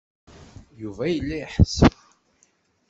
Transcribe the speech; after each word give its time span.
Yuba 0.81 1.03
yella 1.13 1.35
iḥesseb. 1.39 1.95